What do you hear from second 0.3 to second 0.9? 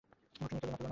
ওটা নিয়ে খেলো না।